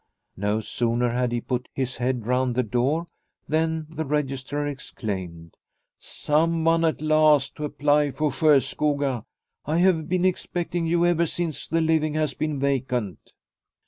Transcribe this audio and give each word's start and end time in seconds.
No 0.35 0.61
sooner 0.61 1.09
had 1.11 1.31
he 1.31 1.39
put 1.39 1.69
his 1.75 1.97
head 1.97 2.25
round 2.25 2.55
the 2.55 2.63
door 2.63 3.05
than 3.47 3.85
the 3.87 4.03
registrar 4.03 4.65
exclaimed:" 4.65 5.55
Someone 5.99 6.83
at 6.83 7.03
last 7.03 7.55
to 7.57 7.65
apply 7.65 8.09
for 8.09 8.31
Sjoskoga. 8.31 9.25
I 9.67 9.77
have 9.77 10.09
been 10.09 10.25
expecting 10.25 10.87
you 10.87 11.05
ever 11.05 11.27
since 11.27 11.67
the 11.67 11.81
living 11.81 12.15
has 12.15 12.33
been 12.33 12.59
vacant." 12.59 13.33